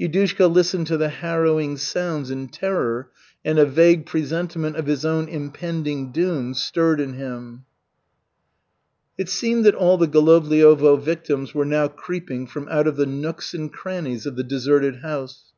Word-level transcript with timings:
Yudushka 0.00 0.52
listened 0.52 0.88
to 0.88 0.96
the 0.96 1.08
harrowing 1.08 1.76
sounds 1.76 2.32
in 2.32 2.48
terror 2.48 3.12
and 3.44 3.60
a 3.60 3.64
vague 3.64 4.04
presentiment 4.06 4.74
of 4.74 4.86
his 4.86 5.04
own 5.04 5.28
impending 5.28 6.10
doom 6.10 6.52
stirred 6.52 6.98
in 6.98 7.12
him. 7.12 7.64
It 9.16 9.28
seemed 9.28 9.64
that 9.66 9.76
all 9.76 9.96
the 9.96 10.08
Golovliovo 10.08 11.00
victims 11.00 11.54
were 11.54 11.64
now 11.64 11.86
creeping 11.86 12.48
from 12.48 12.66
out 12.68 12.88
of 12.88 12.96
the 12.96 13.06
nooks 13.06 13.54
and 13.54 13.72
crannies 13.72 14.26
of 14.26 14.34
the 14.34 14.42
deserted 14.42 14.96
house. 15.02 15.52